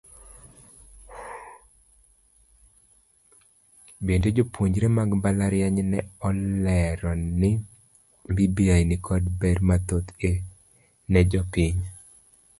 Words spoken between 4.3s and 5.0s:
jopuonjre